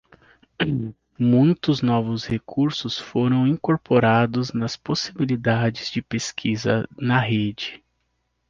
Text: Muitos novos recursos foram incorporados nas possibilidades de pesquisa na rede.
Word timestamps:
Muitos 1.19 1.83
novos 1.83 2.25
recursos 2.25 2.97
foram 2.97 3.45
incorporados 3.47 4.51
nas 4.51 4.75
possibilidades 4.75 5.91
de 5.91 6.01
pesquisa 6.01 6.89
na 6.97 7.19
rede. 7.19 7.83